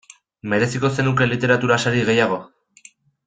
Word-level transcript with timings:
Mereziko 0.53 0.89
zenuke 0.99 1.27
literatura 1.33 1.79
sari 1.85 2.01
gehiago? 2.09 2.39